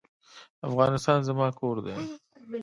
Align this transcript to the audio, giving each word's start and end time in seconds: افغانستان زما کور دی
افغانستان 0.69 1.17
زما 1.27 1.47
کور 1.59 1.75
دی 1.85 1.95